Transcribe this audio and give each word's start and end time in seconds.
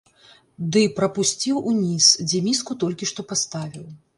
Ды 0.77 0.81
прапусціў 0.99 1.61
уніз, 1.73 2.07
дзе 2.31 2.43
міску 2.49 2.81
толькі 2.85 3.13
што 3.13 3.29
паставіў. 3.35 3.85